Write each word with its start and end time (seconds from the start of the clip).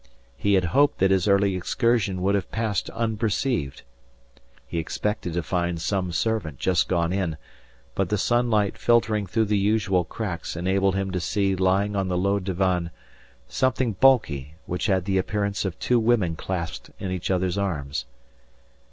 He 0.35 0.55
had 0.55 0.63
hoped 0.73 0.97
that 0.97 1.11
his 1.11 1.27
early 1.27 1.55
excursion 1.55 2.23
would 2.23 2.33
have 2.33 2.49
passed 2.49 2.89
unperceived. 2.89 3.83
He 4.65 4.79
expected 4.79 5.33
to 5.33 5.43
find 5.43 5.79
some 5.79 6.11
servant 6.11 6.57
just 6.57 6.87
gone 6.87 7.13
in; 7.13 7.37
but 7.93 8.09
the 8.09 8.17
sunshine 8.17 8.71
filtering 8.71 9.27
through 9.27 9.45
the 9.45 9.59
usual 9.59 10.03
cracks 10.03 10.55
enabled 10.55 10.95
him 10.95 11.11
to 11.11 11.19
see 11.19 11.55
lying 11.55 11.95
on 11.95 12.07
the 12.07 12.17
low 12.17 12.39
divan 12.39 12.89
something 13.47 13.93
bulky 13.93 14.55
which 14.65 14.87
had 14.87 15.05
the 15.05 15.19
appearance 15.19 15.65
of 15.65 15.77
two 15.77 15.99
women 15.99 16.35
clasped 16.35 16.89
in 16.97 17.11
each 17.11 17.29
other's 17.29 17.59
arms. 17.59 18.07